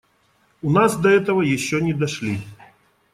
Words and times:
У 0.63 0.71
нас 0.71 0.97
до 0.97 1.09
этого 1.09 1.43
еще 1.43 1.79
не 1.79 1.93
дошли. 1.93 2.39